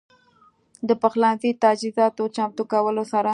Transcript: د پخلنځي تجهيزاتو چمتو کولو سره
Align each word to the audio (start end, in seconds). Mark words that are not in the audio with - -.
د 0.87 0.89
پخلنځي 1.01 1.51
تجهيزاتو 1.63 2.23
چمتو 2.35 2.63
کولو 2.71 3.03
سره 3.11 3.29